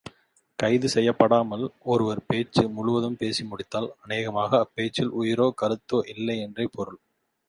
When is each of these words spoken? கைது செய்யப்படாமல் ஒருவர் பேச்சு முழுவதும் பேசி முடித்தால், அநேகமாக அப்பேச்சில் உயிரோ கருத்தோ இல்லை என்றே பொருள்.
கைது 0.59 0.87
செய்யப்படாமல் 0.89 1.65
ஒருவர் 1.83 2.21
பேச்சு 2.27 2.63
முழுவதும் 2.69 3.17
பேசி 3.17 3.43
முடித்தால், 3.43 3.89
அநேகமாக 4.01 4.61
அப்பேச்சில் 4.65 5.13
உயிரோ 5.21 5.47
கருத்தோ 5.61 5.99
இல்லை 6.15 6.37
என்றே 6.39 6.67
பொருள். 6.71 6.99